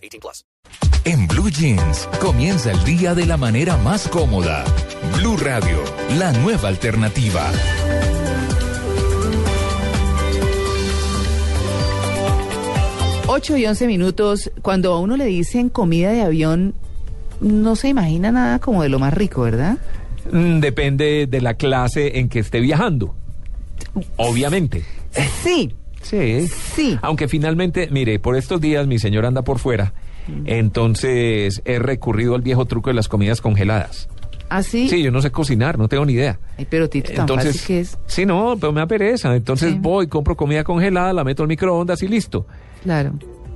18 0.00 0.20
plus. 0.20 0.44
En 1.04 1.26
Blue 1.26 1.50
Jeans, 1.50 2.08
comienza 2.20 2.70
el 2.72 2.84
día 2.84 3.14
de 3.14 3.26
la 3.26 3.36
manera 3.36 3.76
más 3.78 4.06
cómoda. 4.08 4.64
Blue 5.18 5.36
Radio, 5.36 5.78
la 6.18 6.32
nueva 6.32 6.68
alternativa. 6.68 7.50
Ocho 13.26 13.56
y 13.56 13.64
once 13.64 13.86
minutos, 13.86 14.50
cuando 14.60 14.92
a 14.92 14.98
uno 15.00 15.16
le 15.16 15.26
dicen 15.26 15.68
comida 15.68 16.10
de 16.10 16.22
avión, 16.22 16.74
no 17.40 17.76
se 17.76 17.88
imagina 17.88 18.32
nada 18.32 18.58
como 18.58 18.82
de 18.82 18.88
lo 18.88 18.98
más 18.98 19.14
rico, 19.14 19.42
¿verdad? 19.42 19.78
Mm, 20.32 20.58
Depende 20.58 21.26
de 21.28 21.40
la 21.40 21.54
clase 21.54 22.18
en 22.18 22.28
que 22.28 22.40
esté 22.40 22.60
viajando. 22.60 23.14
Obviamente. 24.16 24.84
Sí, 25.44 25.74
Sí. 26.02 26.48
sí. 26.48 26.98
Aunque 27.02 27.28
finalmente, 27.28 27.88
mire, 27.90 28.18
por 28.18 28.36
estos 28.36 28.60
días 28.60 28.86
mi 28.86 28.98
señor 28.98 29.26
anda 29.26 29.42
por 29.42 29.58
fuera, 29.58 29.92
entonces 30.46 31.62
he 31.64 31.78
recurrido 31.78 32.34
al 32.34 32.42
viejo 32.42 32.64
truco 32.66 32.90
de 32.90 32.94
las 32.94 33.08
comidas 33.08 33.40
congeladas. 33.40 34.08
Así. 34.48 34.88
Sí, 34.88 35.02
yo 35.02 35.12
no 35.12 35.22
sé 35.22 35.30
cocinar, 35.30 35.78
no 35.78 35.86
tengo 35.88 36.04
ni 36.04 36.14
idea. 36.14 36.40
Ay, 36.58 36.66
pero 36.68 36.88
Tito, 36.88 37.12
tan 37.12 37.20
Entonces, 37.20 37.52
fácil 37.60 37.66
que 37.68 37.80
es. 37.80 37.98
sí, 38.06 38.26
no, 38.26 38.56
pero 38.60 38.72
me 38.72 38.80
da 38.80 38.86
pereza. 38.88 39.34
Entonces 39.36 39.72
Sí. 39.72 39.78
voy, 39.80 40.08
compro 40.08 40.36
comida 40.36 40.64
congelada, 40.64 41.12
la 41.12 41.22
meto 41.22 41.42
al 41.44 41.48
microondas 41.48 42.02
y 42.02 42.08
listo. 42.08 42.46
Claro. 42.82 43.12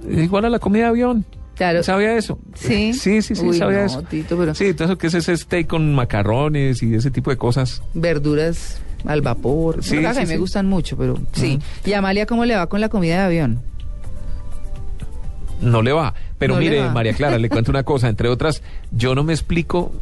Igual 0.09 0.45
a 0.45 0.51
la 0.51 0.61
comida 0.61 0.85
de 0.85 0.89
avión. 0.91 1.25
Claro. 1.57 1.83
¿Sabía 1.83 2.17
eso? 2.17 2.39
Sí. 2.55 2.93
Sí, 2.93 3.23
sí, 3.23 3.35
sí, 3.35 3.45
Uy, 3.45 3.57
sabía 3.59 3.79
no, 3.81 3.85
eso. 3.87 4.03
Tito, 4.03 4.37
pero- 4.37 4.55
Sí, 4.55 4.67
entonces 4.67 4.97
que 4.97 5.09
es 5.09 5.15
ese 5.15 5.37
steak 5.37 5.67
con 5.67 5.93
macarrones 5.95 6.81
y 6.83 6.95
ese 6.95 7.11
tipo 7.11 7.31
de 7.31 7.37
cosas. 7.39 7.83
Verduras 7.95 8.79
al 9.07 9.21
vapor. 9.21 9.83
Sí, 9.83 9.97
Bueno, 9.99 10.15
me 10.27 10.39
gustan 10.39 10.67
mucho, 10.67 10.97
pero 10.97 11.19
sí. 11.33 11.59
¿Y 11.85 11.93
Amalia 11.93 12.27
cómo 12.27 12.45
le 12.45 12.57
va 12.57 12.67
con 12.69 12.81
la 12.81 12.89
comida 12.89 13.17
de 13.19 13.23
avión? 13.25 13.61
No 15.61 15.83
le 15.83 15.93
va. 15.93 16.15
Pero 16.39 16.55
No 16.55 16.61
mire. 16.61 16.89
María 16.91 17.15
Clara, 17.15 17.39
le 17.39 17.49
cuento 17.49 17.71
una 17.71 17.83
cosa. 17.85 18.09
Entre 18.09 18.29
otras, 18.29 18.63
yo 18.91 19.15
no 19.15 19.23
me 19.25 19.33
explico, 19.33 19.93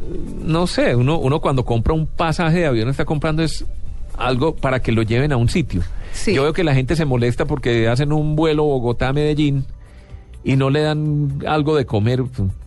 no 0.43 0.67
sé, 0.67 0.95
uno, 0.95 1.17
uno 1.19 1.39
cuando 1.39 1.63
compra 1.65 1.93
un 1.93 2.07
pasaje 2.07 2.59
de 2.59 2.65
avión 2.65 2.89
está 2.89 3.05
comprando 3.05 3.43
es 3.43 3.65
algo 4.17 4.55
para 4.55 4.81
que 4.81 4.91
lo 4.91 5.01
lleven 5.03 5.31
a 5.31 5.37
un 5.37 5.49
sitio. 5.49 5.81
Sí. 6.11 6.33
Yo 6.33 6.43
veo 6.43 6.53
que 6.53 6.63
la 6.63 6.75
gente 6.75 6.95
se 6.95 7.05
molesta 7.05 7.45
porque 7.45 7.87
hacen 7.87 8.11
un 8.13 8.35
vuelo 8.35 8.63
Bogotá-Medellín 8.65 9.65
y 10.43 10.55
no 10.55 10.69
le 10.69 10.81
dan 10.81 11.39
algo 11.47 11.75
de 11.75 11.85
comer. 11.85 12.23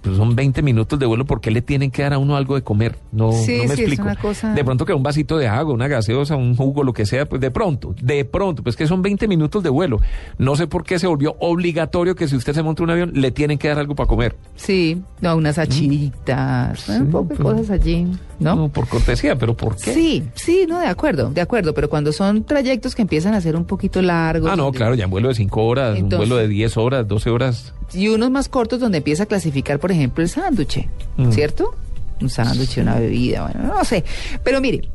Pues 0.06 0.16
son 0.18 0.36
20 0.36 0.62
minutos 0.62 0.98
de 0.98 1.06
vuelo, 1.06 1.24
¿por 1.24 1.40
qué 1.40 1.50
le 1.50 1.62
tienen 1.62 1.90
que 1.90 2.02
dar 2.02 2.12
a 2.14 2.18
uno 2.18 2.36
algo 2.36 2.54
de 2.54 2.62
comer? 2.62 2.96
No, 3.12 3.32
Sí, 3.32 3.58
no 3.58 3.62
me 3.64 3.68
sí, 3.68 3.72
es 3.74 3.78
explico. 3.80 4.02
una 4.04 4.16
cosa- 4.16 4.54
De 4.54 4.64
pronto 4.64 4.84
que 4.86 4.92
un 4.94 5.02
vasito 5.02 5.36
de 5.38 5.48
agua, 5.48 5.74
una 5.74 5.88
gaseosa, 5.88 6.36
un 6.36 6.54
jugo, 6.56 6.82
lo 6.84 6.92
que 6.92 7.06
sea, 7.06 7.26
pues 7.28 7.40
de 7.40 7.50
pronto, 7.50 7.94
de 8.00 8.24
pronto, 8.24 8.62
pues 8.62 8.76
que 8.76 8.86
son 8.86 9.02
20 9.02 9.26
minutos 9.28 9.62
de 9.62 9.70
vuelo. 9.70 10.00
No 10.38 10.56
sé 10.56 10.66
por 10.66 10.84
qué 10.84 10.98
se 10.98 11.06
volvió 11.06 11.36
obligatorio 11.40 12.14
que 12.14 12.28
si 12.28 12.36
usted 12.36 12.52
se 12.52 12.62
monta 12.62 12.82
un 12.82 12.90
avión, 12.90 13.12
le 13.14 13.30
tienen 13.30 13.58
que 13.58 13.68
dar 13.68 13.78
algo 13.78 13.94
para 13.94 14.06
comer. 14.08 14.36
Sí, 14.54 15.02
no, 15.20 15.36
unas 15.36 15.58
achiritas, 15.58 16.88
un 16.88 16.96
Sí, 16.98 17.02
poco 17.10 17.28
de 17.30 17.34
pero- 17.36 17.50
cosas 17.50 17.70
allí, 17.70 18.06
¿no? 18.38 18.68
por 18.68 18.86
cortesía, 18.88 19.36
pero 19.36 19.56
¿por 19.56 19.76
qué? 19.76 19.92
Sí, 19.92 20.22
sí, 20.34 20.66
no, 20.68 20.78
de 20.80 20.86
acuerdo, 20.86 21.30
de 21.30 21.40
acuerdo, 21.40 21.74
pero 21.74 21.88
cuando 21.88 22.12
son 22.12 22.44
trayectos 22.44 22.94
que 22.94 23.02
empiezan 23.02 23.34
a 23.34 23.40
ser 23.40 23.56
un 23.56 23.64
poquito 23.64 24.02
largos. 24.02 24.50
Ah, 24.50 24.56
no, 24.56 24.70
claro, 24.72 24.94
ya 24.94 25.04
en 25.04 25.10
vuelo 25.10 25.28
de 25.28 25.34
5 25.34 25.64
horas, 25.66 25.96
Entonces- 25.98 26.12
un 26.12 26.18
vuelo 26.18 26.36
de 26.36 26.48
10 26.48 26.76
horas, 26.76 27.06
12 27.08 27.30
horas. 27.30 27.72
Y 27.94 28.08
unos 28.08 28.30
más 28.30 28.48
cortos 28.48 28.80
donde 28.80 28.98
empieza 28.98 29.22
a 29.22 29.26
clasificar, 29.26 29.78
por 29.78 29.92
ejemplo, 29.92 29.95
el 30.02 30.28
sándwich, 30.28 30.86
Mm. 31.16 31.30
¿cierto? 31.32 31.74
Un 32.20 32.30
sándwich, 32.30 32.78
una 32.78 32.98
bebida, 32.98 33.42
bueno, 33.50 33.74
no 33.74 33.84
sé. 33.84 34.04
Pero 34.44 34.60
mire, 34.60 34.88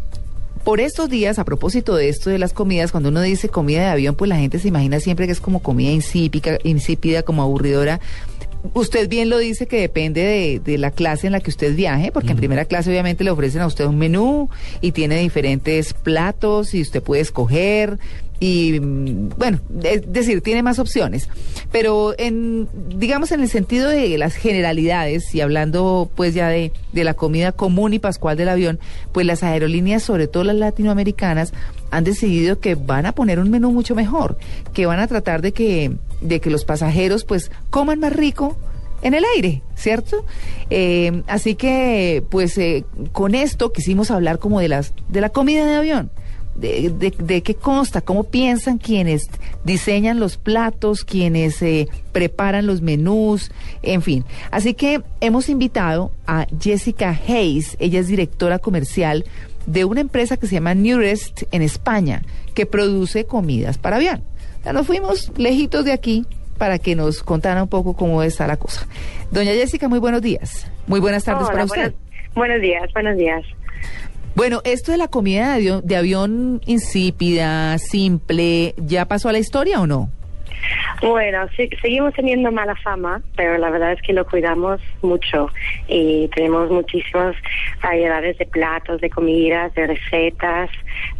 por 0.63 0.79
estos 0.79 1.09
días, 1.09 1.39
a 1.39 1.45
propósito 1.45 1.95
de 1.95 2.09
esto 2.09 2.29
de 2.29 2.37
las 2.37 2.53
comidas, 2.53 2.91
cuando 2.91 3.09
uno 3.09 3.21
dice 3.21 3.49
comida 3.49 3.81
de 3.81 3.87
avión, 3.87 4.15
pues 4.15 4.29
la 4.29 4.37
gente 4.37 4.59
se 4.59 4.67
imagina 4.67 4.99
siempre 4.99 5.25
que 5.25 5.31
es 5.31 5.39
como 5.39 5.61
comida 5.61 5.91
insípida, 5.91 6.57
insípida 6.63 7.23
como 7.23 7.41
aburridora. 7.41 7.99
Usted 8.75 9.09
bien 9.09 9.29
lo 9.29 9.39
dice 9.39 9.65
que 9.65 9.81
depende 9.81 10.21
de, 10.21 10.59
de 10.59 10.77
la 10.77 10.91
clase 10.91 11.25
en 11.25 11.33
la 11.33 11.39
que 11.39 11.49
usted 11.49 11.75
viaje, 11.75 12.11
porque 12.11 12.31
en 12.31 12.37
primera 12.37 12.65
clase 12.65 12.91
obviamente 12.91 13.23
le 13.23 13.31
ofrecen 13.31 13.61
a 13.61 13.65
usted 13.67 13.85
un 13.85 13.97
menú 13.97 14.49
y 14.81 14.91
tiene 14.91 15.17
diferentes 15.17 15.93
platos 15.95 16.75
y 16.75 16.81
usted 16.81 17.01
puede 17.01 17.23
escoger 17.23 17.97
y 18.43 18.79
bueno, 18.79 19.59
es 19.83 20.11
decir, 20.11 20.41
tiene 20.41 20.63
más 20.63 20.79
opciones. 20.79 21.29
Pero 21.71 22.15
en, 22.17 22.67
digamos, 22.97 23.31
en 23.31 23.41
el 23.41 23.47
sentido 23.47 23.87
de 23.87 24.17
las 24.17 24.33
generalidades 24.33 25.33
y 25.35 25.41
hablando 25.41 26.09
pues 26.15 26.33
ya 26.33 26.47
de, 26.49 26.73
de 26.91 27.03
la 27.03 27.13
comida 27.13 27.51
común 27.51 27.93
y 27.93 27.99
pascual 27.99 28.37
del 28.37 28.49
avión, 28.49 28.79
pues 29.11 29.27
las 29.27 29.43
aerolíneas, 29.43 30.01
sobre 30.01 30.27
todo 30.27 30.43
las 30.43 30.55
latinoamericanas, 30.55 31.53
han 31.91 32.03
decidido 32.03 32.59
que 32.59 32.73
van 32.73 33.05
a 33.05 33.11
poner 33.11 33.39
un 33.39 33.51
menú 33.51 33.71
mucho 33.71 33.93
mejor, 33.93 34.39
que 34.73 34.87
van 34.87 34.99
a 34.99 35.05
tratar 35.05 35.43
de 35.43 35.51
que, 35.51 35.91
de 36.21 36.41
que 36.41 36.49
los 36.49 36.65
pasajeros 36.65 37.25
pues 37.25 37.51
coman 37.69 37.99
más 37.99 38.11
rico 38.11 38.57
en 39.03 39.13
el 39.13 39.23
aire, 39.35 39.61
¿cierto? 39.75 40.25
Eh, 40.71 41.21
así 41.27 41.53
que, 41.53 42.23
pues, 42.29 42.57
eh, 42.57 42.85
con 43.11 43.35
esto 43.35 43.71
quisimos 43.71 44.09
hablar 44.09 44.39
como 44.39 44.59
de 44.59 44.67
las, 44.67 44.93
de 45.09 45.21
la 45.21 45.29
comida 45.29 45.65
de 45.65 45.75
avión. 45.75 46.11
De, 46.61 46.91
de- 46.91 47.13
de 47.17 47.41
qué 47.41 47.55
consta, 47.55 48.01
cómo 48.01 48.23
piensan 48.23 48.77
quienes 48.77 49.29
diseñan 49.63 50.19
los 50.19 50.37
platos, 50.37 51.03
quienes 51.03 51.59
eh, 51.63 51.87
preparan 52.11 52.67
los 52.67 52.81
menús, 52.81 53.51
en 53.81 54.01
fin. 54.03 54.23
Así 54.51 54.75
que 54.75 55.01
hemos 55.21 55.49
invitado 55.49 56.11
a 56.27 56.45
Jessica 56.61 57.19
Hayes, 57.27 57.75
ella 57.79 57.99
es 57.99 58.07
directora 58.07 58.59
comercial 58.59 59.25
de 59.65 59.85
una 59.85 60.01
empresa 60.01 60.37
que 60.37 60.45
se 60.47 60.53
llama 60.55 60.75
Newrest 60.75 61.43
en 61.51 61.63
España, 61.63 62.21
que 62.53 62.65
produce 62.67 63.25
comidas 63.25 63.77
para 63.79 63.95
avión. 63.95 64.23
Ya 64.63 64.71
nos 64.71 64.85
fuimos 64.85 65.31
lejitos 65.37 65.83
de 65.85 65.93
aquí 65.93 66.25
para 66.59 66.77
que 66.77 66.95
nos 66.95 67.23
contara 67.23 67.63
un 67.63 67.69
poco 67.69 67.95
cómo 67.95 68.21
está 68.21 68.45
la 68.45 68.57
cosa. 68.57 68.85
Doña 69.31 69.51
Jessica, 69.53 69.87
muy 69.89 69.97
buenos 69.97 70.21
días. 70.21 70.67
Muy 70.85 70.99
buenas 70.99 71.23
tardes 71.23 71.43
Hola, 71.45 71.51
para 71.53 71.65
usted. 71.65 71.77
buenos, 71.81 72.33
buenos 72.35 72.61
días, 72.61 72.83
buenos 72.93 73.17
días. 73.17 73.43
Bueno, 74.35 74.61
esto 74.63 74.91
de 74.91 74.97
la 74.97 75.07
comida 75.07 75.47
de 75.49 75.53
avión, 75.55 75.81
de 75.83 75.95
avión 75.97 76.61
insípida, 76.65 77.77
simple, 77.77 78.73
¿ya 78.77 79.05
pasó 79.05 79.29
a 79.29 79.31
la 79.33 79.39
historia 79.39 79.79
o 79.81 79.87
no? 79.87 80.09
Bueno, 81.01 81.47
sí, 81.57 81.67
seguimos 81.81 82.13
teniendo 82.13 82.51
mala 82.51 82.75
fama, 82.75 83.21
pero 83.35 83.57
la 83.57 83.71
verdad 83.71 83.93
es 83.93 84.01
que 84.03 84.13
lo 84.13 84.25
cuidamos 84.25 84.79
mucho 85.01 85.49
y 85.87 86.27
tenemos 86.35 86.69
muchísimas 86.69 87.35
variedades 87.81 88.37
de 88.37 88.45
platos, 88.45 89.01
de 89.01 89.09
comidas, 89.09 89.73
de 89.73 89.87
recetas, 89.87 90.69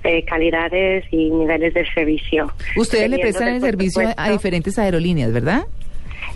de 0.04 0.24
calidades 0.26 1.04
y 1.12 1.32
niveles 1.32 1.74
de 1.74 1.86
servicio. 1.94 2.52
Ustedes 2.76 3.10
le 3.10 3.18
prestan 3.20 3.48
el 3.50 3.62
servicio 3.62 4.04
a- 4.16 4.30
diferentes 4.30 4.78
aerolíneas, 4.78 5.34
¿verdad? 5.34 5.64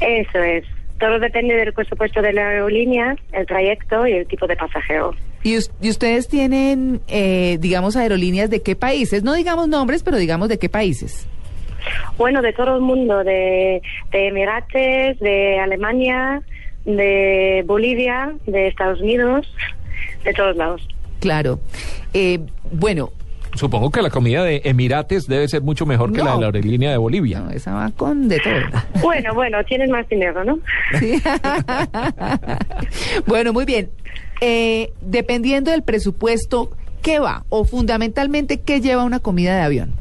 Eso 0.01 0.39
es. 0.41 0.65
Todo 0.99 1.19
depende 1.19 1.55
del 1.55 1.73
presupuesto 1.73 2.21
de 2.21 2.33
la 2.33 2.47
aerolínea, 2.49 3.15
el 3.33 3.45
trayecto 3.45 4.07
y 4.07 4.13
el 4.13 4.27
tipo 4.27 4.47
de 4.47 4.55
pasajero. 4.55 5.13
Y, 5.43 5.57
us- 5.57 5.71
y 5.81 5.89
ustedes 5.89 6.27
tienen, 6.27 7.01
eh, 7.07 7.57
digamos, 7.59 7.95
aerolíneas 7.95 8.49
de 8.49 8.61
qué 8.61 8.75
países? 8.75 9.21
No 9.23 9.33
digamos 9.33 9.67
nombres, 9.67 10.03
pero 10.03 10.17
digamos 10.17 10.47
de 10.49 10.57
qué 10.57 10.69
países. 10.69 11.27
Bueno, 12.17 12.41
de 12.41 12.53
todo 12.53 12.75
el 12.75 12.81
mundo, 12.81 13.23
de, 13.23 13.81
de 14.11 14.27
Emirates, 14.27 15.19
de 15.19 15.59
Alemania, 15.59 16.41
de 16.85 17.63
Bolivia, 17.67 18.33
de 18.47 18.67
Estados 18.67 19.01
Unidos, 19.01 19.53
de 20.23 20.33
todos 20.33 20.55
lados. 20.55 20.87
Claro. 21.19 21.59
Eh, 22.13 22.39
bueno, 22.71 23.11
Supongo 23.55 23.89
que 23.89 24.01
la 24.01 24.09
comida 24.09 24.43
de 24.43 24.61
Emirates 24.65 25.27
debe 25.27 25.47
ser 25.47 25.61
mucho 25.61 25.85
mejor 25.85 26.11
que 26.11 26.21
la 26.21 26.33
de 26.35 26.41
la 26.41 26.45
aerolínea 26.47 26.91
de 26.91 26.97
Bolivia. 26.97 27.39
no, 27.39 27.51
esa 27.51 27.73
va 27.73 27.89
con 27.91 28.27
de 28.27 28.39
todo. 28.39 28.53
Bueno, 29.01 29.33
bueno, 29.33 29.63
tienen 29.63 29.91
más 29.91 30.07
dinero, 30.09 30.43
¿no? 30.43 30.59
Sí. 30.99 31.21
bueno, 33.25 33.53
muy 33.53 33.65
bien. 33.65 33.89
Eh, 34.41 34.91
dependiendo 35.01 35.71
del 35.71 35.83
presupuesto, 35.83 36.71
¿qué 37.01 37.19
va? 37.19 37.45
O 37.49 37.63
fundamentalmente, 37.65 38.59
¿qué 38.61 38.81
lleva 38.81 39.03
una 39.03 39.19
comida 39.19 39.55
de 39.55 39.61
avión? 39.61 39.93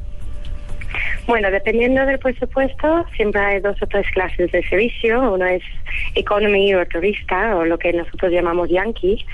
Bueno, 1.26 1.50
dependiendo 1.50 2.04
del 2.06 2.18
presupuesto, 2.18 3.06
siempre 3.16 3.40
hay 3.40 3.60
dos 3.60 3.76
o 3.82 3.86
tres 3.86 4.06
clases 4.12 4.50
de 4.52 4.62
servicio. 4.64 5.32
Uno 5.32 5.46
es 5.46 5.62
economy 6.14 6.74
o 6.74 6.84
turista, 6.86 7.56
o 7.56 7.64
lo 7.64 7.78
que 7.78 7.92
nosotros 7.92 8.32
llamamos 8.32 8.68
yankee. 8.68 9.24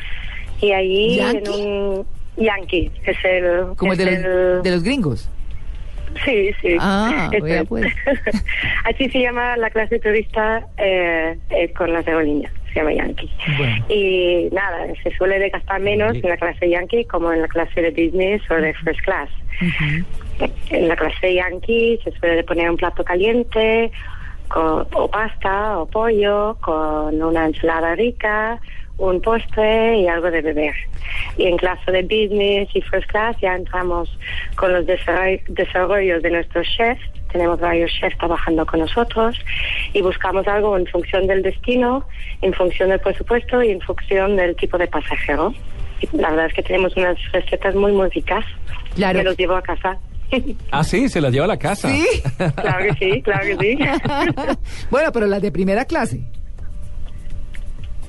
Y 0.61 0.73
ahí 0.73 1.17
¿Yankee? 1.17 1.39
en 1.39 1.69
un 1.69 2.07
yankee, 2.37 2.91
es 3.05 3.17
el... 3.25 3.75
Como 3.77 3.93
el 3.93 4.01
es 4.01 4.07
de 4.07 4.29
los, 4.29 4.63
de 4.63 4.71
los 4.71 4.83
gringos. 4.83 5.31
Sí, 6.25 6.53
sí. 6.61 6.77
Ah, 6.81 7.31
vea 7.43 7.65
pues. 7.65 7.87
Así 8.85 9.09
se 9.11 9.21
llama 9.21 9.57
la 9.57 9.71
clase 9.71 9.99
turista 9.99 10.67
eh, 10.77 11.37
eh, 11.51 11.73
con 11.73 11.93
las 11.93 12.07
aerolíneas, 12.07 12.53
se 12.69 12.81
llama 12.81 12.93
Yankee. 12.93 13.31
Bueno. 13.57 13.85
Y 13.89 14.49
nada, 14.53 14.87
se 15.03 15.11
suele 15.17 15.49
gastar 15.49 15.81
menos 15.81 16.17
en 16.17 16.29
la 16.29 16.37
clase 16.37 16.69
Yankee 16.69 17.05
como 17.05 17.33
en 17.33 17.43
la 17.43 17.49
clase 17.49 17.81
de 17.81 17.91
business 17.91 18.43
o 18.51 18.55
de 18.55 18.75
first 18.75 19.01
class. 19.03 19.29
En 20.71 20.89
la 20.89 20.97
clase 20.97 21.35
Yankee 21.35 22.01
se 22.03 22.13
suele 22.13 22.43
poner 22.45 22.71
un 22.71 22.77
plato 22.77 23.05
caliente 23.05 23.91
con, 24.49 24.87
o 24.93 25.09
pasta 25.09 25.79
o 25.79 25.87
pollo 25.87 26.57
con 26.61 27.23
una 27.23 27.47
ensalada 27.47 27.95
rica, 27.95 28.59
un 29.01 29.21
postre 29.21 29.99
y 29.99 30.07
algo 30.09 30.31
de 30.31 30.43
beber. 30.43 30.75
Y 31.37 31.47
en 31.47 31.57
clase 31.57 31.91
de 31.91 32.03
business 32.03 32.69
y 32.75 32.81
first 32.83 33.09
class 33.11 33.37
ya 33.41 33.55
entramos 33.57 34.09
con 34.57 34.73
los 34.73 34.85
desarroll- 34.87 35.43
desarrollos 35.49 36.23
de 36.23 36.31
nuestros 36.31 36.67
chefs. 36.77 37.01
Tenemos 37.33 37.59
varios 37.61 37.91
chefs 37.93 38.17
trabajando 38.19 38.67
con 38.67 38.81
nosotros 38.81 39.37
y 39.93 40.03
buscamos 40.03 40.47
algo 40.49 40.77
en 40.77 40.87
función 40.87 41.27
del 41.27 41.43
destino, 41.43 42.07
en 42.43 42.53
función 42.53 42.91
del 42.91 43.01
presupuesto 43.01 43.63
y 43.63 43.71
en 43.71 43.81
función 43.81 44.37
del 44.37 44.55
tipo 44.57 44.77
de 44.79 44.87
pasajero. 44.89 45.55
Y 46.01 46.17
la 46.17 46.31
verdad 46.31 46.47
es 46.47 46.55
que 46.55 46.63
tenemos 46.63 46.97
unas 46.97 47.17
recetas 47.33 47.75
muy, 47.75 47.93
muy 47.93 48.09
ricas. 48.11 48.45
Claro. 48.95 49.19
Me 49.19 49.25
los 49.25 49.37
llevo 49.37 49.55
a 49.55 49.63
casa. 49.63 49.97
Ah, 50.71 50.85
sí, 50.85 51.09
se 51.09 51.21
la 51.21 51.29
lleva 51.31 51.47
a 51.47 51.49
la 51.49 51.59
casa. 51.59 51.89
Sí. 51.89 52.05
claro 52.55 52.85
que 52.85 52.95
sí, 53.15 53.23
claro 53.23 53.45
que 53.47 53.57
sí. 53.57 53.79
bueno, 54.91 55.11
pero 55.13 55.27
las 55.27 55.43
de 55.43 55.51
primera 55.51 55.85
clase. 55.85 56.21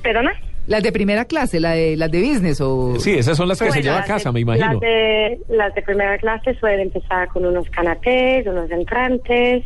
¿Perdona? 0.03 0.31
Las 0.71 0.83
de 0.83 0.91
primera 0.91 1.25
clase, 1.25 1.59
la 1.59 1.71
de, 1.71 1.97
las 1.97 2.09
de 2.09 2.21
business 2.21 2.61
o... 2.61 2.95
Sí, 2.99 3.11
esas 3.11 3.35
son 3.37 3.47
las 3.47 3.59
que 3.61 3.71
se 3.71 3.81
lleva 3.83 3.99
a 3.99 4.05
casa, 4.05 4.29
de- 4.29 4.33
me 4.33 4.39
imagino. 4.39 4.71
Las 4.71 4.79
de, 4.79 5.39
las 5.49 5.75
de 5.75 5.81
primera 5.81 6.17
clase 6.17 6.55
suelen 6.55 6.79
empezar 6.81 7.27
con 7.27 7.45
unos 7.45 7.69
canapés, 7.69 8.47
unos 8.47 8.71
entrantes, 8.71 9.63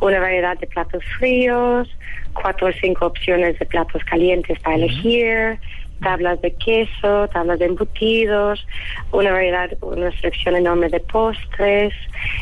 una 0.00 0.18
variedad 0.20 0.58
de 0.58 0.66
platos 0.66 1.02
fríos, 1.18 1.88
cuatro 2.32 2.68
o 2.68 2.72
cinco 2.80 3.06
opciones 3.06 3.58
de 3.58 3.66
platos 3.66 4.02
calientes 4.04 4.58
para 4.60 4.76
elegir, 4.76 5.58
tablas 6.02 6.40
de 6.40 6.52
queso, 6.54 7.28
tablas 7.28 7.58
de 7.60 7.66
embutidos, 7.66 8.66
una 9.12 9.30
variedad, 9.32 9.70
una 9.82 10.10
selección 10.16 10.56
enorme 10.56 10.88
de 10.88 10.98
postres, 10.98 11.92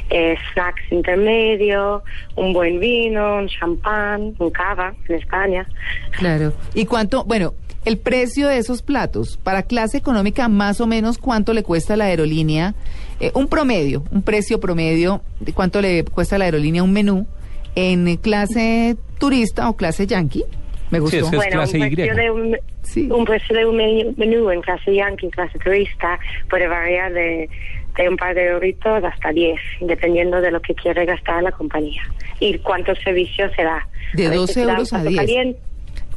eh, 0.09 0.37
snacks 0.53 0.81
intermedio, 0.91 2.03
un 2.37 2.53
buen 2.55 2.81
vino, 2.81 3.37
un 3.37 3.49
champán, 3.49 4.35
un 4.39 4.51
cava 4.51 4.95
en 5.09 5.17
España. 5.17 5.67
Claro. 6.13 6.53
¿Y 6.73 6.87
cuánto, 6.87 7.25
bueno, 7.25 7.53
el 7.85 7.99
precio 7.99 8.49
de 8.49 8.59
esos 8.59 8.83
platos 8.83 9.39
para 9.43 9.63
clase 9.63 9.97
económica, 9.99 10.49
más 10.49 10.81
o 10.81 10.87
menos 10.87 11.19
cuánto 11.19 11.53
le 11.55 11.63
cuesta 11.63 11.95
a 11.95 11.97
la 11.97 12.05
aerolínea? 12.07 12.75
Eh, 13.21 13.31
un 13.35 13.49
promedio, 13.49 14.05
un 14.11 14.23
precio 14.23 14.61
promedio 14.61 15.23
de 15.41 15.53
cuánto 15.53 15.81
le 15.81 16.05
cuesta 16.05 16.37
a 16.37 16.39
la 16.39 16.45
aerolínea 16.47 16.83
un 16.83 16.93
menú 16.93 17.27
en 17.75 18.17
clase 18.17 18.97
turista 19.19 19.69
o 19.69 19.77
clase 19.77 20.07
yankee. 20.07 20.45
Me 20.91 20.99
Sí, 20.99 21.03
gustó. 21.03 21.17
es 21.19 21.31
que- 21.31 21.37
bueno, 21.37 21.53
clase 21.53 21.79
un 21.79 21.87
Y. 21.87 21.95
precio 21.95 22.15
de 22.17 22.31
un, 22.31 22.57
Sí. 22.83 23.09
un 23.11 23.25
precio 23.25 23.57
de 23.57 23.65
un 23.67 23.77
menú, 23.77 24.15
menú 24.17 24.51
en 24.51 24.61
clase 24.61 24.95
yankee, 24.95 25.31
clase 25.31 25.59
turista, 25.59 26.19
puede 26.49 26.67
variar 26.67 27.13
de, 27.13 27.49
de 27.97 28.09
un 28.09 28.17
par 28.17 28.35
de 28.35 28.47
euritos 28.49 29.05
hasta 29.05 29.31
10, 29.31 29.61
dependiendo 29.81 30.41
de 30.41 30.51
lo 30.51 30.61
que 30.61 30.75
quiere 30.75 31.05
gastar 31.07 31.43
la 31.43 31.53
compañía 31.53 32.03
y 32.41 32.59
cuántos 32.59 32.99
servicios 33.05 33.53
se 33.55 33.63
da. 33.63 33.87
De 34.15 34.27
A 34.27 34.31
veces 34.31 34.41
12 34.41 34.53
se 34.55 34.65
da 34.65 34.73
euros 34.73 34.93
a 34.93 34.97
un 34.97 35.03
plato 35.03 35.11
10. 35.11 35.21
caliente. 35.27 35.61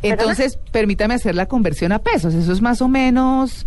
Entonces, 0.04 0.60
permítame 0.72 1.16
hacer 1.16 1.36
la 1.36 1.48
conversión 1.48 1.92
a 1.92 2.00
pesos. 2.00 2.34
Eso 2.34 2.52
es 2.52 2.62
más 2.62 2.82
o 2.82 2.88
menos... 2.88 3.66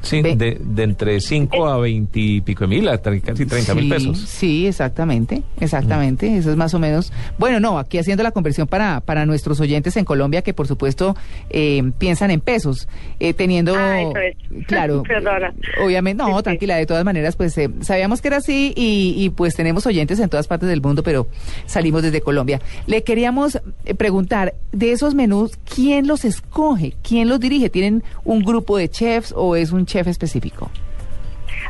Sí, 0.00 0.22
de, 0.22 0.58
de 0.60 0.82
entre 0.82 1.20
5 1.20 1.66
a 1.68 1.78
20 1.78 2.18
y 2.20 2.40
pico 2.40 2.64
de 2.64 2.68
mil, 2.68 2.88
a 2.88 3.02
tre- 3.02 3.20
casi 3.20 3.44
30 3.46 3.74
mil 3.74 3.88
pesos. 3.88 4.18
Sí, 4.20 4.66
exactamente, 4.66 5.42
exactamente. 5.60 6.36
Eso 6.36 6.50
es 6.50 6.56
más 6.56 6.72
o 6.74 6.78
menos. 6.78 7.12
Bueno, 7.36 7.58
no, 7.60 7.78
aquí 7.78 7.98
haciendo 7.98 8.22
la 8.22 8.30
conversión 8.30 8.66
para, 8.68 9.00
para 9.00 9.26
nuestros 9.26 9.60
oyentes 9.60 9.96
en 9.96 10.04
Colombia 10.04 10.42
que 10.42 10.54
por 10.54 10.66
supuesto 10.68 11.16
eh, 11.50 11.82
piensan 11.98 12.30
en 12.30 12.40
pesos, 12.40 12.88
eh, 13.20 13.34
teniendo, 13.34 13.74
Ah, 13.76 14.00
eso 14.02 14.12
es. 14.18 14.66
claro, 14.66 15.02
Perdona. 15.08 15.52
obviamente, 15.84 16.22
no, 16.22 16.28
Sí, 16.30 16.34
sí. 16.36 16.42
tranquila, 16.44 16.76
de 16.76 16.86
todas 16.86 17.04
maneras, 17.04 17.36
pues 17.36 17.56
eh, 17.58 17.68
sabíamos 17.80 18.20
que 18.22 18.28
era 18.28 18.36
así 18.38 18.72
y, 18.76 19.14
y, 19.16 19.30
pues 19.30 19.54
tenemos 19.56 19.84
oyentes 19.86 20.20
en 20.20 20.28
todas 20.28 20.46
partes 20.46 20.68
del 20.68 20.80
mundo, 20.80 21.02
pero 21.02 21.26
salimos 21.66 22.02
desde 22.02 22.20
Colombia. 22.20 22.60
Le 22.86 23.02
queríamos 23.02 23.60
eh, 23.84 23.94
preguntar, 23.94 24.54
de 24.72 24.92
esos 24.92 25.14
menús, 25.14 25.52
¿quién 25.74 26.06
los 26.06 26.24
escoge? 26.24 26.94
¿Quién 27.02 27.28
los 27.28 27.40
dirige? 27.40 27.68
¿Tienen 27.68 28.04
un 28.24 28.44
grupo 28.44 28.76
de 28.78 28.88
chefs 28.88 29.32
o 29.36 29.56
es 29.56 29.72
un 29.72 29.86
chef 29.88 30.06
específico? 30.06 30.70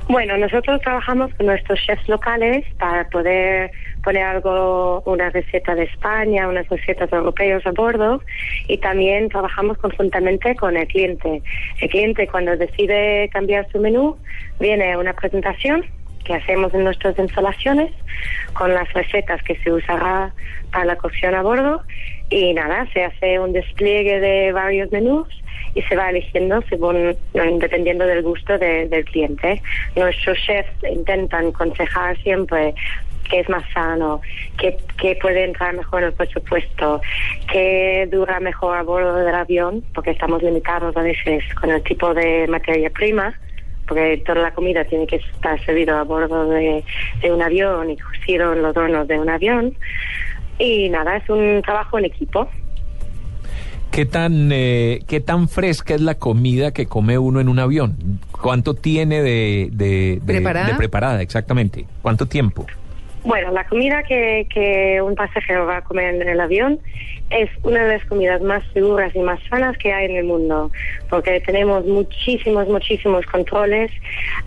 Bueno, 0.09 0.37
nosotros 0.39 0.81
trabajamos 0.81 1.33
con 1.35 1.47
nuestros 1.47 1.79
chefs 1.81 2.09
locales 2.09 2.65
para 2.79 3.09
poder 3.09 3.71
poner 4.03 4.23
algo, 4.23 5.03
una 5.05 5.31
receta 5.31 5.75
de 5.75 5.85
España, 5.85 6.49
unas 6.49 6.69
recetas 6.69 7.13
europeas 7.13 7.67
a 7.67 7.73
bordo 7.73 8.23
y 8.69 8.79
también 8.79 9.29
trabajamos 9.29 9.77
conjuntamente 9.79 10.57
con 10.57 10.77
el 10.77 10.87
cliente. 10.87 11.43
El 11.81 11.89
cliente 11.91 12.27
cuando 12.27 12.57
decide 12.57 13.29
cambiar 13.33 13.71
su 13.71 13.81
menú 13.81 14.17
viene 14.59 14.97
una 14.97 15.13
presentación 15.13 15.85
que 16.25 16.35
hacemos 16.35 16.73
en 16.75 16.85
nuestras 16.85 17.19
instalaciones 17.19 17.91
con 18.55 18.73
las 18.73 18.93
recetas 18.93 19.43
que 19.43 19.57
se 19.57 19.73
usará 19.73 20.33
para 20.71 20.85
la 20.85 20.97
cocción 20.97 21.35
a 21.35 21.43
bordo 21.43 21.83
y 22.31 22.53
nada, 22.55 22.87
se 22.93 23.05
hace 23.05 23.39
un 23.39 23.53
despliegue 23.53 24.21
de 24.21 24.53
varios 24.53 24.91
menús 24.93 25.27
y 25.75 25.83
se 25.83 25.97
va 25.97 26.11
eligiendo 26.11 26.63
según 26.69 27.17
dependiendo 27.59 28.07
del 28.07 28.23
gusto 28.23 28.59
de- 28.59 28.87
del 28.89 29.05
cliente. 29.05 29.63
Nuestros 29.97 30.39
chefs 30.39 30.71
intentan 30.91 31.49
aconsejar 31.49 32.17
siempre 32.19 32.75
qué 33.31 33.41
es 33.41 33.49
más 33.49 33.65
sano, 33.75 34.21
qué, 34.59 34.77
qué 35.01 35.17
puede 35.21 35.45
entrar 35.45 35.75
mejor 35.75 36.01
en 36.03 36.09
el 36.09 36.13
presupuesto, 36.15 37.01
qué 37.53 38.09
dura 38.11 38.41
mejor 38.41 38.77
a 38.79 38.83
bordo 38.83 39.17
del 39.17 39.35
avión, 39.35 39.85
porque 39.95 40.13
estamos 40.13 40.43
limitados 40.43 40.97
a 40.97 41.03
veces 41.03 41.45
con 41.55 41.71
el 41.71 41.83
tipo 41.83 42.15
de 42.15 42.47
materia 42.49 42.91
prima 42.91 43.35
porque 43.87 44.23
toda 44.27 44.43
la 44.43 44.51
comida 44.51 44.85
tiene 44.85 45.07
que 45.07 45.17
estar 45.17 45.59
servida 45.65 45.99
a 45.99 46.05
bordo 46.05 46.51
de, 46.51 46.85
de 47.23 47.33
un 47.33 47.41
avión 47.41 47.91
y 47.91 47.97
cocido 47.97 48.53
en 48.53 48.61
los 48.61 48.77
hornos 48.77 49.09
de 49.09 49.19
un 49.19 49.31
avión. 49.31 49.75
Y 50.59 50.89
nada, 50.89 51.17
es 51.17 51.29
un 51.29 51.63
trabajo 51.63 51.99
en 51.99 52.07
equipo. 52.07 52.49
¿Qué 53.91 54.05
tan, 54.05 54.51
eh, 54.53 55.01
¿Qué 55.09 55.21
tan 55.21 55.49
fresca 55.49 55.95
es 55.95 56.01
la 56.03 56.15
comida 56.17 56.73
que 56.73 56.87
come 56.87 57.19
uno 57.19 57.41
en 57.41 57.49
un 57.49 57.59
avión? 57.59 57.97
¿Cuánto 58.31 58.75
tiene 58.75 59.23
de, 59.23 59.69
de, 59.73 60.21
de- 60.23 60.35
¿Preparada? 60.35 60.67
de 60.69 60.75
preparada? 60.75 61.23
Exactamente. 61.23 61.87
¿Cuánto 62.03 62.27
tiempo? 62.27 62.67
Bueno, 63.25 63.51
la 63.51 63.65
comida 63.67 64.03
que, 64.05 64.47
que 64.53 65.01
un 65.03 65.15
pasajero 65.15 65.67
va 65.67 65.79
a 65.79 65.83
comer 65.83 66.15
en 66.15 66.29
el 66.29 66.41
avión 66.41 66.79
es 67.31 67.51
una 67.63 67.85
de 67.85 67.99
las 67.99 68.07
comidas 68.07 68.41
más 68.41 68.63
seguras 68.73 69.15
y 69.15 69.19
más 69.19 69.39
sanas 69.51 69.77
que 69.77 69.93
hay 69.93 70.07
en 70.07 70.17
el 70.17 70.25
mundo, 70.25 70.71
porque 71.11 71.41
tenemos 71.41 71.85
muchísimos, 71.85 72.69
muchísimos 72.69 73.27
controles, 73.27 73.91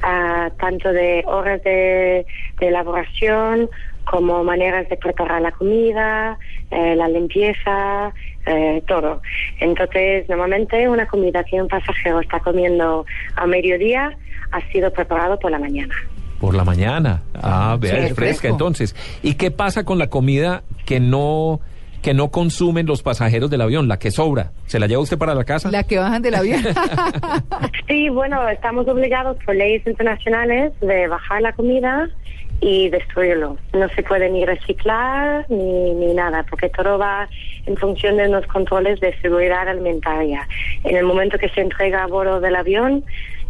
ah, 0.02 0.50
tanto 0.60 0.92
de 0.92 1.24
horas 1.28 1.62
de, 1.64 2.26
de 2.60 2.68
elaboración 2.68 3.70
como 4.06 4.44
maneras 4.44 4.90
de 4.90 4.98
preparar 4.98 5.42
la 5.42 5.52
comida, 5.52 6.38
eh, 6.70 6.96
la 6.96 7.08
limpieza, 7.08 8.14
eh, 8.46 8.82
todo. 8.88 9.22
Entonces, 9.60 10.28
normalmente 10.28 10.88
una 10.90 11.06
comida 11.08 11.44
que 11.44 11.62
un 11.62 11.68
pasajero 11.68 12.20
está 12.20 12.40
comiendo 12.40 13.06
a 13.36 13.46
mediodía 13.46 14.18
ha 14.52 14.72
sido 14.72 14.92
preparado 14.92 15.38
por 15.40 15.52
la 15.52 15.60
mañana. 15.60 15.94
Por 16.40 16.56
la 16.56 16.64
mañana. 16.64 17.22
Ah, 17.36 17.78
vea, 17.80 17.94
es 17.94 18.00
fresca 18.00 18.16
fresco. 18.16 18.48
entonces. 18.48 18.96
¿Y 19.22 19.36
qué 19.36 19.52
pasa 19.52 19.84
con 19.84 20.00
la 20.00 20.08
comida 20.08 20.64
que 20.86 21.00
no 21.00 21.60
que 22.02 22.16
no 22.16 22.32
consumen 22.32 22.88
los 22.88 23.04
pasajeros 23.04 23.52
del 23.52 23.62
avión, 23.62 23.88
la 23.88 24.00
que 24.00 24.10
sobra? 24.10 24.52
¿Se 24.66 24.80
la 24.80 24.88
lleva 24.88 25.04
usted 25.04 25.20
para 25.20 25.36
la 25.36 25.44
casa? 25.44 25.70
La 25.70 25.84
que 25.84 26.00
bajan 26.00 26.22
del 26.22 26.36
avión. 26.36 26.62
Sí, 27.88 28.08
bueno, 28.08 28.48
estamos 28.48 28.88
obligados 28.88 29.38
por 29.46 29.54
leyes 29.54 29.86
internacionales 29.86 30.72
de 30.80 31.08
bajar 31.08 31.42
la 31.42 31.52
comida 31.52 32.10
y 32.62 32.90
destruirlo. 32.90 33.58
No 33.74 33.90
se 33.90 34.04
puede 34.04 34.30
ni 34.30 34.46
reciclar 34.46 35.46
ni, 35.50 35.94
ni 35.96 36.14
nada, 36.14 36.46
porque 36.50 36.70
todo 36.70 36.98
va 36.98 37.28
en 37.66 37.76
función 37.76 38.18
de 38.18 38.30
los 38.30 38.46
controles 38.46 39.00
de 39.00 39.20
seguridad 39.20 39.68
alimentaria. 39.68 40.48
En 40.84 40.96
el 40.96 41.04
momento 41.04 41.38
que 41.40 41.50
se 41.50 41.62
entrega 41.62 42.04
a 42.04 42.08
bordo 42.08 42.40
del 42.40 42.56
avión, 42.56 43.04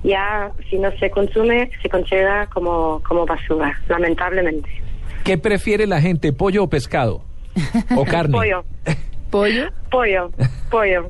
ya 0.03 0.51
si 0.69 0.77
no 0.77 0.91
se 0.97 1.11
consume, 1.11 1.69
se 1.81 1.89
considera 1.89 2.47
como, 2.47 3.03
como 3.07 3.25
basura, 3.25 3.77
lamentablemente. 3.89 4.69
¿Qué 5.25 5.37
prefiere 5.37 5.85
la 5.85 6.01
gente, 6.01 6.33
pollo 6.33 6.63
o 6.63 6.69
pescado? 6.69 7.21
¿O 7.95 8.05
carne? 8.09 8.31
Pollo. 8.31 8.63
Pollo. 9.29 9.69
Pollo, 9.89 10.31
pollo. 10.69 11.07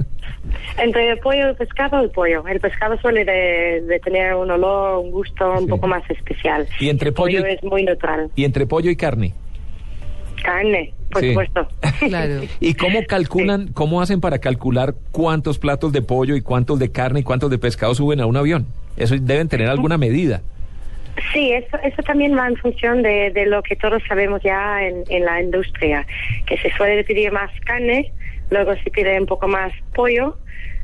Entre 0.78 1.10
el 1.10 1.20
pollo 1.20 1.48
y 1.48 1.50
el 1.50 1.56
pescado, 1.56 2.00
el 2.00 2.10
pollo. 2.12 2.48
El 2.48 2.60
pescado 2.60 2.98
suele 3.00 3.26
de, 3.26 3.82
de 3.82 4.00
tener 4.00 4.34
un 4.36 4.50
olor, 4.52 5.00
un 5.00 5.12
gusto 5.12 5.52
un 5.52 5.66
Sí. 5.66 5.68
poco 5.68 5.88
más 5.88 6.10
especial. 6.10 6.68
Y 6.80 6.90
entre 6.90 7.10
el 7.10 7.14
pollo 7.14 7.40
pollo 7.40 7.52
y- 7.52 7.56
es 7.56 7.64
muy 7.64 7.84
neutral. 7.84 8.30
¿Y 8.36 8.46
entre 8.46 8.66
pollo 8.66 8.90
y 8.90 8.96
carne? 8.96 9.34
Carne, 10.44 10.94
por 11.12 11.22
Sí. 11.22 11.30
supuesto. 11.30 11.68
Claro. 12.00 12.42
¿Y 12.60 12.74
cómo 12.74 13.04
calculan, 13.08 13.68
cómo 13.74 14.02
hacen 14.02 14.22
para 14.22 14.40
calcular 14.40 14.96
cuántos 15.12 15.60
platos 15.60 15.92
de 15.92 16.02
pollo 16.02 16.36
y 16.36 16.42
cuántos 16.42 16.80
de 16.80 16.92
carne 16.92 17.20
y 17.20 17.24
cuántos 17.24 17.52
de 17.52 17.60
pescado 17.60 17.94
suben 17.94 18.22
a 18.22 18.26
un 18.26 18.38
avión? 18.38 18.66
Eso 18.98 19.16
deben 19.20 19.48
tener 19.50 19.68
alguna 19.68 19.98
medida. 19.98 20.42
Sí, 21.34 21.52
eso, 21.52 21.78
eso 21.84 22.02
también 22.04 22.36
va 22.36 22.48
en 22.48 22.56
función 22.56 23.04
de, 23.04 23.32
de 23.32 23.46
lo 23.46 23.62
que 23.62 23.76
todos 23.76 24.02
sabemos 24.08 24.42
ya 24.44 24.82
en, 24.84 25.04
en 25.10 25.26
la 25.26 25.42
industria, 25.42 26.08
que 26.48 26.58
se 26.58 26.72
suele 26.72 27.04
pedir 27.04 27.32
más 27.32 27.52
carne, 27.66 28.12
luego 28.52 28.76
se 28.84 28.92
pide 28.92 29.20
un 29.20 29.26
poco 29.26 29.48
más 29.48 29.74
pollo, 29.96 30.38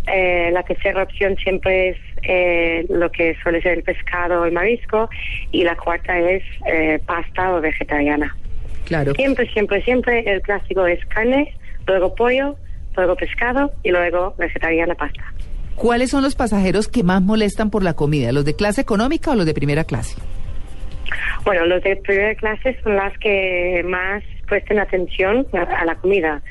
eh, 0.08 0.50
la 0.54 0.64
tercera 0.64 1.04
opción 1.04 1.36
siempre 1.36 1.90
es 1.90 1.98
eh, 2.24 2.86
lo 2.90 3.12
que 3.12 3.36
suele 3.44 3.62
ser 3.62 3.74
el 3.78 3.84
pescado 3.84 4.42
o 4.42 4.46
el 4.46 4.54
marisco 4.54 5.10
y 5.52 5.64
la 5.64 5.76
cuarta 5.76 6.18
es 6.18 6.44
eh, 6.66 7.00
pasta 7.06 7.54
o 7.54 7.62
vegetariana. 7.62 8.36
Claro. 8.86 9.14
Siempre, 9.16 9.52
siempre, 9.52 9.84
siempre 9.84 10.24
el 10.26 10.42
clásico 10.42 10.88
es 10.88 11.06
carne, 11.08 11.54
luego 11.86 12.16
pollo, 12.16 12.56
luego 12.96 13.16
pescado 13.18 13.72
y 13.84 13.92
luego 13.92 14.34
vegetariana 14.38 14.96
pasta. 14.96 15.24
¿Cuáles 15.76 16.10
son 16.10 16.24
los 16.24 16.36
pasajeros 16.36 16.88
que 16.88 17.04
más 17.04 17.22
molestan 17.22 17.70
por 17.70 17.84
la 17.84 17.94
comida? 17.94 18.32
¿Los 18.32 18.46
de 18.46 18.56
clase 18.56 18.82
económica 18.82 19.32
o 19.32 19.36
los 19.36 19.46
de 19.46 19.54
primera 19.54 19.84
clase? 19.84 20.20
Bueno, 21.44 21.66
los 21.66 21.84
de 21.84 21.98
primera 21.98 22.34
clase 22.36 22.78
son 22.82 22.96
las 22.96 23.16
que 23.20 23.84
más 23.86 24.24
presten 24.48 24.80
atención 24.80 25.46
a, 25.54 25.82
a 25.82 25.86
la 25.86 25.96
comida. 25.96 26.42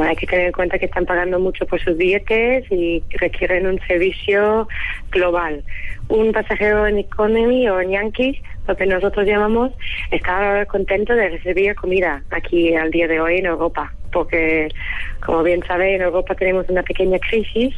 Hay 0.00 0.16
que 0.16 0.26
tener 0.26 0.46
en 0.46 0.52
cuenta 0.52 0.78
que 0.78 0.86
están 0.86 1.06
pagando 1.06 1.38
mucho 1.38 1.66
por 1.66 1.80
sus 1.80 1.96
billetes 1.96 2.70
y 2.70 3.02
requieren 3.10 3.66
un 3.66 3.80
servicio 3.86 4.68
global. 5.10 5.62
Un 6.08 6.32
pasajero 6.32 6.86
en 6.86 6.98
Economy 6.98 7.68
o 7.68 7.80
en 7.80 7.90
Yankee, 7.90 8.40
lo 8.66 8.76
que 8.76 8.86
nosotros 8.86 9.26
llamamos, 9.26 9.72
está 10.10 10.64
contento 10.66 11.14
de 11.14 11.30
recibir 11.30 11.74
comida 11.74 12.22
aquí 12.30 12.74
al 12.74 12.90
día 12.90 13.08
de 13.08 13.20
hoy 13.20 13.38
en 13.38 13.46
Europa, 13.46 13.92
porque, 14.12 14.68
como 15.24 15.42
bien 15.42 15.62
sabe, 15.66 15.96
en 15.96 16.02
Europa 16.02 16.34
tenemos 16.34 16.68
una 16.68 16.82
pequeña 16.82 17.18
crisis 17.18 17.74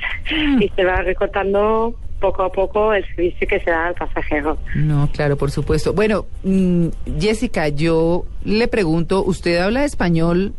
y 0.60 0.68
se 0.68 0.84
va 0.84 1.02
recortando 1.02 1.94
poco 2.20 2.42
a 2.42 2.52
poco 2.52 2.94
el 2.94 3.04
servicio 3.06 3.46
que 3.46 3.60
se 3.60 3.70
da 3.70 3.88
al 3.88 3.94
pasajero. 3.94 4.56
No, 4.74 5.10
claro, 5.12 5.36
por 5.36 5.50
supuesto. 5.50 5.92
Bueno, 5.92 6.26
mm, 6.42 6.88
Jessica, 7.18 7.68
yo 7.68 8.24
le 8.44 8.66
pregunto, 8.68 9.22
¿usted 9.22 9.58
habla 9.58 9.84
español, 9.84 10.54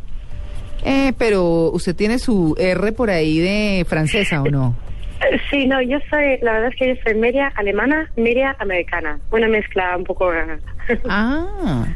eh, 0.86 1.12
pero 1.18 1.70
usted 1.70 1.94
tiene 1.96 2.18
su 2.18 2.54
R 2.58 2.92
por 2.92 3.10
ahí 3.10 3.38
de 3.38 3.84
francesa 3.88 4.42
o 4.42 4.46
no? 4.46 4.76
Sí, 5.50 5.66
no, 5.66 5.80
yo 5.80 5.98
soy, 6.10 6.38
la 6.42 6.52
verdad 6.52 6.68
es 6.68 6.76
que 6.76 6.88
yo 6.94 7.02
soy 7.02 7.14
media 7.14 7.52
alemana, 7.56 8.10
media 8.16 8.54
americana. 8.58 9.18
Una 9.30 9.48
mezcla 9.48 9.96
un 9.96 10.04
poco 10.04 10.30
rara. 10.30 10.58
Ah, 11.08 11.86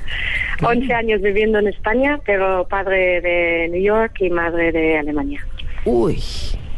11 0.62 0.92
años 0.92 1.22
viviendo 1.22 1.58
en 1.58 1.68
España, 1.68 2.18
pero 2.26 2.66
padre 2.66 3.20
de 3.20 3.68
New 3.70 3.82
York 3.82 4.16
y 4.20 4.30
madre 4.30 4.72
de 4.72 4.98
Alemania. 4.98 5.46
uy, 5.84 6.18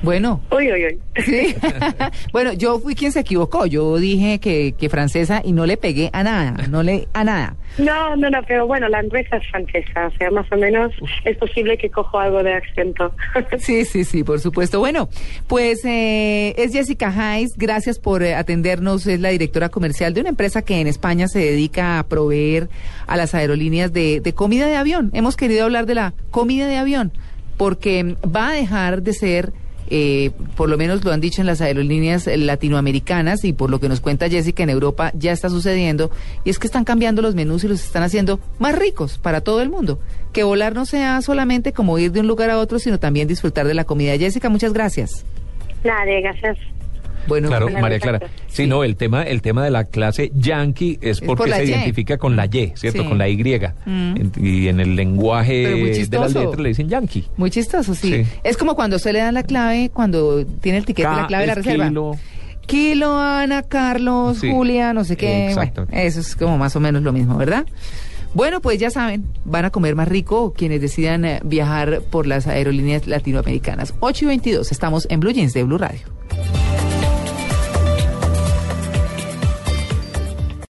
bueno. 0.03 0.41
Uy, 0.51 0.73
uy, 0.73 0.87
uy. 0.87 1.01
Sí. 1.25 1.55
bueno, 2.33 2.53
yo 2.53 2.79
fui 2.79 2.95
quien 2.95 3.13
se 3.13 3.21
equivocó. 3.21 3.67
Yo 3.67 3.97
dije 3.97 4.39
que, 4.41 4.73
que 4.73 4.89
francesa 4.89 5.43
y 5.45 5.53
no 5.53 5.67
le 5.67 5.77
pegué 5.77 6.11
a 6.13 6.23
nada, 6.23 6.55
no 6.69 6.83
le 6.83 7.09
a 7.13 7.25
nada. 7.25 7.57
No, 7.79 8.17
no, 8.17 8.29
no, 8.29 8.39
pero 8.47 8.67
bueno, 8.67 8.89
la 8.89 9.01
empresa 9.01 9.37
es 9.37 9.49
francesa, 9.49 10.07
o 10.07 10.11
sea, 10.19 10.31
más 10.31 10.51
o 10.53 10.57
menos 10.57 10.93
es 11.25 11.39
posible 11.39 11.79
que 11.79 11.91
cojo 11.91 12.19
algo 12.19 12.43
de 12.43 12.55
acento. 12.55 13.15
Sí, 13.59 13.85
sí, 13.85 14.05
sí, 14.05 14.25
por 14.25 14.41
supuesto. 14.41 14.79
Bueno, 14.79 15.09
pues 15.47 15.85
eh, 15.85 16.55
es 16.57 16.73
Jessica 16.73 17.13
Hayes, 17.17 17.53
gracias 17.57 17.99
por 17.99 18.23
eh, 18.23 18.35
atendernos, 18.35 19.07
es 19.07 19.21
la 19.21 19.31
directora 19.31 19.69
comercial 19.69 20.15
de 20.15 20.21
una 20.21 20.31
empresa 20.31 20.63
que 20.63 20.81
en 20.81 20.87
España 20.87 21.29
se 21.29 21.39
dedica 21.39 21.99
a 21.99 22.07
proveer 22.07 22.69
a 23.07 23.17
las 23.17 23.35
aerolíneas 23.35 23.93
de, 23.93 24.21
de 24.21 24.33
comida 24.35 24.67
de 24.67 24.77
avión. 24.77 25.11
Hemos 25.15 25.37
querido 25.37 25.65
hablar 25.65 25.87
de 25.87 25.95
la 25.95 26.15
comida 26.31 26.67
de 26.67 26.77
avión 26.77 27.13
porque 27.57 28.17
va 28.25 28.51
a 28.51 28.53
dejar 28.53 29.03
de 29.03 29.13
ser 29.13 29.53
eh, 29.91 30.31
por 30.57 30.69
lo 30.69 30.77
menos 30.77 31.05
lo 31.05 31.13
han 31.13 31.21
dicho 31.21 31.41
en 31.41 31.47
las 31.47 31.61
aerolíneas 31.61 32.27
latinoamericanas 32.27 33.45
y 33.45 33.53
por 33.53 33.71
lo 33.71 33.81
que 33.81 33.89
nos 33.89 34.01
cuenta 34.01 34.29
Jessica 34.29 34.63
en 34.63 34.71
Europa 34.71 35.13
ya 35.15 35.33
está 35.33 35.49
sucediendo 35.49 36.11
y 36.45 36.51
es 36.51 36.59
que 36.59 36.67
están 36.67 36.85
cambiando 36.85 37.23
los 37.23 37.35
menús 37.35 37.65
y 37.65 37.69
los 37.69 37.83
están 37.85 38.03
haciendo 38.03 38.41
más 38.59 38.79
ricos 38.79 39.19
para 39.19 39.41
todo 39.41 39.61
el 39.63 39.69
mundo. 39.69 39.99
Que 40.33 40.45
volar 40.45 40.75
no 40.75 40.87
sea 40.87 41.21
solamente 41.23 41.73
como 41.73 41.99
ir 41.99 42.13
de 42.13 42.21
un 42.21 42.27
lugar 42.27 42.51
a 42.51 42.59
otro, 42.59 42.79
sino 42.79 42.99
también 42.99 43.29
disfrutar 43.29 43.67
de 43.67 43.75
la 43.75 43.85
comida. 43.85 44.17
Jessica, 44.17 44.49
muchas 44.49 44.73
gracias. 44.73 45.25
Nada, 45.85 46.05
gracias. 46.21 46.59
Bueno, 47.27 47.49
Claro, 47.49 47.69
María 47.71 48.01
Clara. 48.01 48.21
Sí, 48.49 48.67
no, 48.67 48.83
el 48.85 48.97
tema, 48.97 49.23
el 49.23 49.43
tema 49.43 49.65
de 49.65 49.71
la 49.71 49.85
clase 49.85 50.33
yankee 50.35 50.99
es 51.01 51.21
por 51.21 51.37
porque 51.39 51.53
se 51.55 51.65
Y. 51.65 51.69
identifica 51.71 52.19
con 52.19 52.37
la 52.37 52.47
Y, 52.47 52.73
¿cierto? 52.75 53.03
Sí. 53.03 53.09
Con 53.09 53.19
la 53.19 53.29
Y. 53.29 53.37
Mm. 53.37 54.17
En- 54.17 54.33
y 54.41 54.69
en 54.69 54.81
el 54.81 54.97
lenguaje 54.97 55.53
de 55.69 56.09
las 56.19 56.35
letras 56.35 56.59
le 56.61 56.69
dicen 56.71 56.89
yankee. 56.89 57.25
muy 57.37 57.51
chistoso, 57.51 57.95
sí. 57.95 58.25
Sí. 58.25 58.31
Es 58.45 58.57
como 58.57 58.75
cuando 58.75 58.97
usted 58.97 59.13
le 59.13 59.21
dan 59.21 59.35
la 59.35 59.43
clave, 59.43 59.91
cuando 59.93 60.45
tiene 60.47 60.79
el 60.79 60.85
tiquete, 60.85 61.09
K 61.09 61.17
la 61.23 61.27
clave 61.27 61.43
de 61.43 61.47
la 61.47 61.53
es 61.53 61.59
reserva. 61.65 61.89
kilo. 61.89 62.13
Kilo, 62.67 63.19
Ana, 63.19 63.63
Carlos. 63.63 64.39
Julia, 64.41 64.93
no 64.93 65.05
sé 65.05 65.17
qué. 65.17 65.49
Exacto. 65.49 65.87
Bueno, 65.87 66.01
eso 66.07 66.21
es 66.21 66.37
como 66.37 66.59
más 66.59 66.75
o 66.77 66.81
menos 66.81 67.03
lo 67.03 67.13
mismo, 67.13 67.37
¿verdad? 67.37 67.67
Bueno, 68.35 68.61
pues 68.63 68.79
ya 68.79 68.89
saben, 68.91 69.27
van 69.45 69.65
a 69.67 69.71
comer 69.71 69.95
más 69.95 70.09
rico 70.09 70.55
quienes 70.57 70.81
decidan 70.81 71.25
eh, 71.27 71.41
viajar 71.45 72.01
por 72.11 72.27
las 72.27 72.47
aerolíneas 72.47 73.07
latinoamericanas. 73.07 73.93
8 74.01 74.25
y 74.25 74.29
22, 74.29 74.73
estamos 74.73 75.07
en 75.11 75.21
Blue 75.21 75.33
Jeans 75.33 75.53
de 75.53 75.65
Blue 75.65 75.77
Radio. 75.77 76.01